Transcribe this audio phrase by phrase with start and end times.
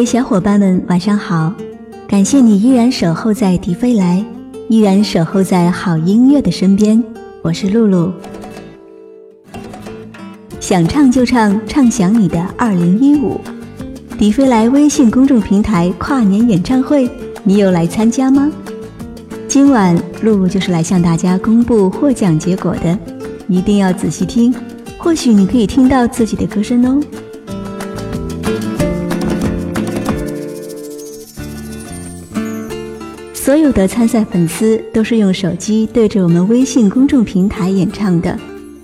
[0.00, 1.52] 各位小伙伴们，晚上好！
[2.08, 4.24] 感谢你依然守候在迪飞来，
[4.70, 7.04] 依然守候在好音乐的身边。
[7.42, 8.10] 我是露露，
[10.58, 13.38] 想唱就唱，唱响你的二零一五
[14.18, 17.06] 迪飞来微信公众平台跨年演唱会，
[17.44, 18.50] 你有来参加吗？
[19.46, 22.98] 今晚露露就是来向大家公布获奖结果的，
[23.48, 24.54] 一定要仔细听，
[24.96, 26.98] 或许你可以听到自己的歌声哦。
[33.50, 38.38] 所有的参赛粉丝都是用手机对着我们微信公众平台演唱的，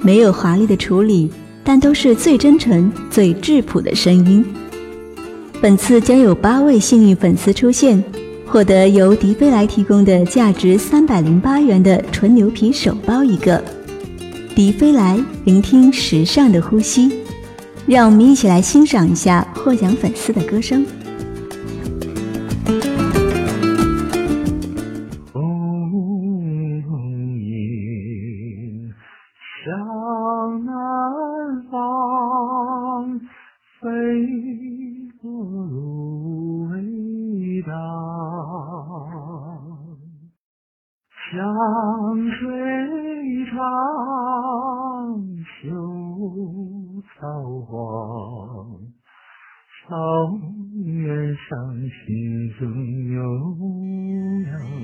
[0.00, 1.30] 没有华丽的处理，
[1.64, 4.44] 但都是最真诚、最质朴的声音。
[5.62, 8.04] 本次将有八位幸运粉丝出现，
[8.44, 13.64] 获得由迪飞来提供的价值三百零八元的纯牛皮手包一个。
[14.54, 17.10] 迪飞来，聆听时尚的呼吸，
[17.86, 20.84] 让我们一起来欣赏一下获奖粉丝的歌声。
[41.32, 41.36] 江
[42.32, 42.40] 水
[43.50, 43.58] 长，
[45.46, 45.54] 秋
[47.14, 47.20] 草
[47.66, 47.70] 黄，
[49.86, 49.88] 草
[50.84, 50.98] 原
[51.36, 51.48] 上
[51.86, 52.06] 心
[52.58, 52.60] 中
[53.12, 53.16] 有
[54.50, 54.82] 了你。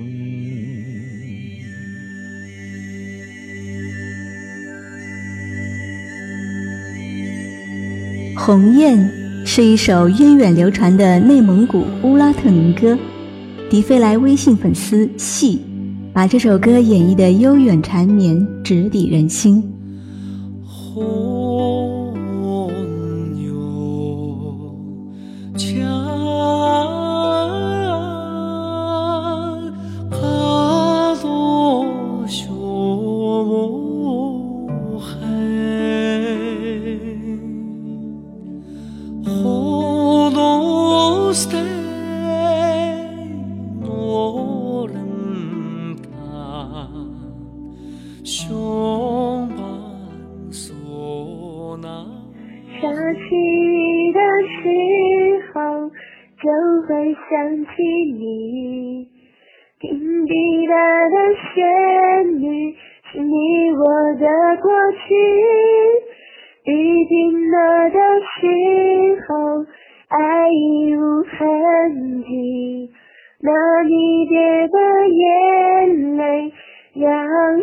[8.37, 8.87] 鸿雁
[9.49, 12.97] 是一首源远流传的内蒙古乌拉特民歌，
[13.69, 15.61] 迪飞来微信粉丝戏。
[16.11, 19.63] 把这首歌演绎的悠远缠绵，直抵人心。
[57.47, 57.71] 想起
[58.19, 59.07] 你，
[59.79, 59.87] 听
[60.25, 60.75] 滴答
[61.07, 61.15] 的
[61.55, 62.75] 旋律
[63.09, 63.79] 是你我
[64.19, 64.27] 的
[64.61, 65.15] 过去，
[66.65, 67.97] 雨停了的
[68.35, 68.35] 时
[69.29, 69.31] 候，
[70.09, 72.91] 爱已无痕迹，
[73.39, 73.49] 那
[73.83, 76.51] 离别的眼泪
[76.95, 77.07] 让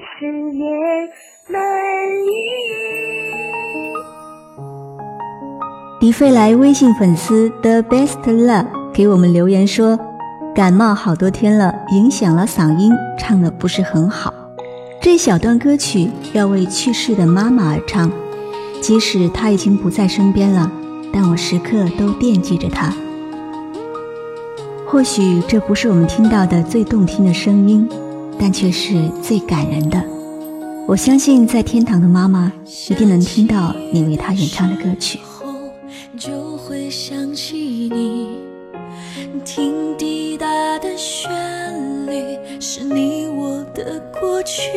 [0.01, 0.25] 思
[0.55, 0.65] 念
[1.53, 2.33] 蔓延。
[6.01, 9.99] 迪飞来微信粉丝 The Best Love 给我们留言说，
[10.55, 14.33] 感冒好多天了，影响了嗓音，唱的不是很好。
[15.03, 18.09] 这一小段歌曲要为去世的妈妈而唱，
[18.81, 20.71] 即使她已经不在身边了，
[21.13, 22.95] 但我时刻都惦记着她。
[24.87, 27.89] 或许这不是我们听到的最动听的声音，
[28.39, 30.01] 但却是最感人的。
[30.87, 32.53] 我相信在天堂的妈妈
[32.89, 35.19] 一定能听到你为她演唱的歌曲。
[36.17, 38.39] 就会想起你，
[39.45, 40.47] 听滴答
[40.79, 41.31] 的旋
[42.07, 44.71] 律，是你我的过去。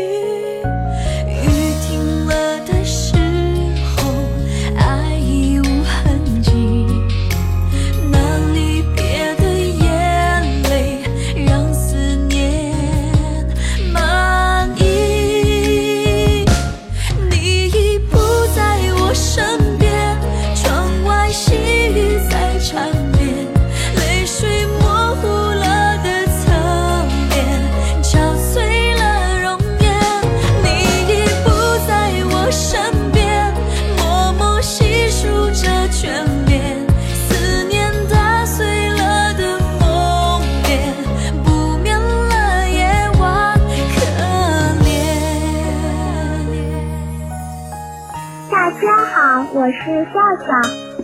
[48.97, 50.57] 大家好我是笑笑，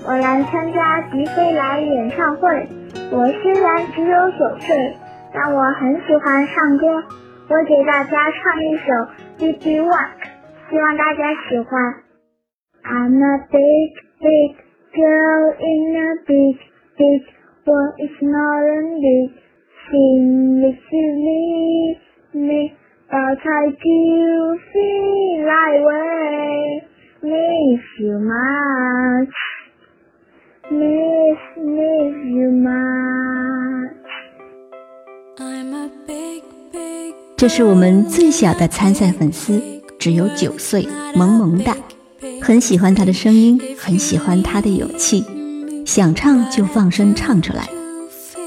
[0.07, 2.49] 我来参加迪飞来演唱会。
[3.11, 4.97] 我虽然只有九岁，
[5.31, 6.87] 但我很喜欢唱歌。
[7.49, 8.83] 我给大家唱一首
[9.37, 9.91] 《Baby Walk》，
[10.71, 11.93] 希望大家喜欢。
[12.83, 14.55] I'm a big, big
[14.95, 16.57] girl in a big,
[16.97, 17.21] big
[17.63, 17.93] world.
[17.99, 19.37] It's not a big
[19.91, 22.01] thing if you leave
[22.33, 22.73] me,
[23.11, 26.87] but I do feel like way.
[27.23, 29.33] Miss you much.
[30.69, 33.93] miss miss you much。
[37.37, 39.61] 这是我们最小的参赛粉丝，
[39.97, 40.85] 只有九岁，
[41.15, 41.73] 萌萌哒，
[42.41, 45.23] 很喜欢他的声音，很喜欢他的勇气，
[45.85, 47.69] 想唱就放声唱出来。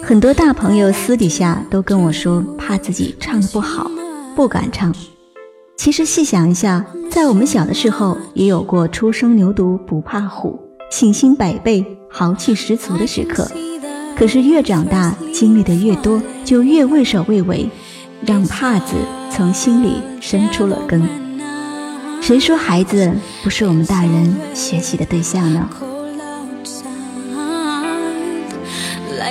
[0.02, 3.90] 很多大朋友私底下都跟我说，怕自己唱的不好，
[4.34, 4.94] 不敢唱。
[5.76, 10.58] 其实细想一下，在我们小的时候，也有过初生牛犊不怕虎，
[10.90, 13.48] 信心百倍、豪气十足的时刻。
[14.16, 17.68] 可是越长大，经历的越多，就越畏首畏尾，
[18.22, 18.94] 让怕字
[19.30, 21.06] 从心里生出了根。
[22.22, 23.12] 谁说孩子
[23.44, 25.68] 不是我们大人学习的对象呢？
[29.22, 29.30] 有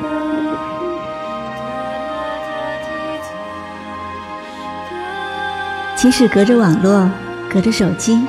[6.01, 7.07] 即使隔着网络，
[7.47, 8.19] 隔着手机，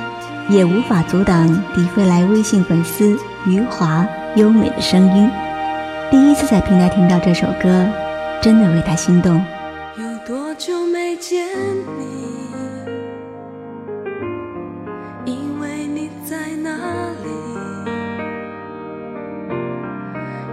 [0.47, 3.17] 也无法阻挡迪飞来微信粉丝
[3.47, 4.05] 余华
[4.35, 5.27] 优美的声音。
[6.11, 7.83] 第一次在平台听到这首歌，
[8.39, 9.43] 真的为他心动。
[9.97, 11.47] 有多久没见
[11.97, 12.13] 你？
[15.25, 16.69] 以为你在哪
[17.23, 17.27] 里？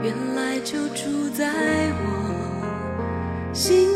[0.02, 1.44] 原来就住在
[2.00, 3.89] 我心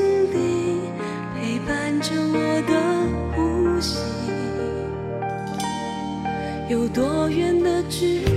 [6.66, 8.31] 有多远的距离？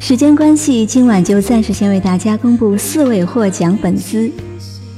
[0.00, 4.28] 时间关系，今晚就暂时先为大家公布四位获奖粉丝。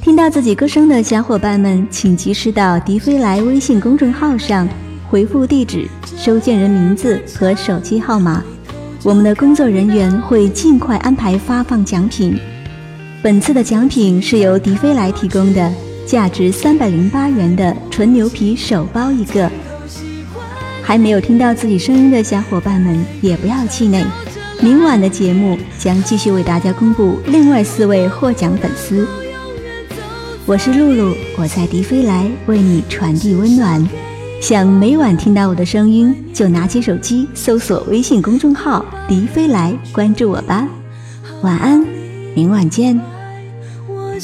[0.00, 4.66] 听到自己歌声的小伙伴们，请及时到迪飞来微信公众号上
[5.10, 5.86] 回复地址、
[6.16, 8.42] 收件人名字和手机号码，
[9.02, 12.34] 我们的工作人员会尽快安排发放奖品。
[13.22, 15.70] 本次的奖品是由迪飞来提供的，
[16.06, 19.50] 价值三百零八元的纯牛皮手包一个。
[20.88, 24.02] 还没有听到自己声音的小伙伴们也不要气馁，
[24.62, 29.06] 明晚的节目将继续为大家公布另外四位获奖粉丝。
[30.46, 33.86] 我是露露，我在迪飞来为你传递温暖。
[34.40, 40.66] 想每晚听到我的声音，就拿起手机搜索微信公众号“迪飞来”，关注我吧。
[41.42, 41.86] 晚安，
[42.34, 42.98] 明晚见。
[43.86, 44.18] 我